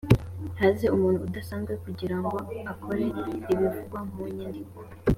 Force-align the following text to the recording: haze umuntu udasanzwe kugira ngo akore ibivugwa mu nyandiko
haze 0.59 0.85
umuntu 0.95 1.19
udasanzwe 1.27 1.73
kugira 1.83 2.15
ngo 2.19 2.29
akore 2.71 3.05
ibivugwa 3.53 3.99
mu 4.11 4.21
nyandiko 4.37 4.77